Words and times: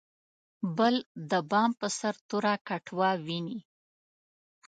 بل 0.77 0.95
د 1.29 1.31
بام 1.49 1.71
په 1.79 1.87
سر 1.97 2.15
توره 2.27 2.55
کټوه 2.67 3.09
ویني. 3.25 3.59